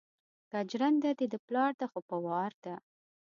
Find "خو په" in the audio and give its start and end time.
1.91-2.15